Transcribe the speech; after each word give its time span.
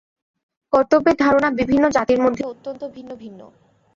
কর্তব্যের 0.73 1.15
ধারণা 1.15 1.49
বিভিন্ন 1.59 1.85
জাতির 1.89 2.19
মধ্যে 2.21 2.43
অত্যন্ত 2.43 2.81
ভিন্ন 2.95 3.11
ভিন্ন। 3.15 3.41